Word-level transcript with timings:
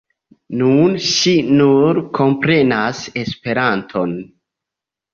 Nune 0.61 1.01
ŝi 1.09 1.33
nur 1.59 2.01
komprenas 2.21 3.05
Esperanton. 3.27 4.21